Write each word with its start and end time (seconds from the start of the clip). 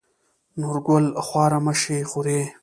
نورګل: 0.59 1.05
خواره 1.25 1.59
مه 1.65 1.73
شې 1.81 1.97
خورې. 2.09 2.39